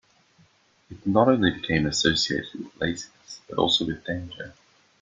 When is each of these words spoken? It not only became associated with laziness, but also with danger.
It 0.89 1.05
not 1.05 1.27
only 1.27 1.51
became 1.51 1.85
associated 1.85 2.53
with 2.55 2.75
laziness, 2.81 3.41
but 3.47 3.59
also 3.59 3.85
with 3.85 4.03
danger. 4.03 4.51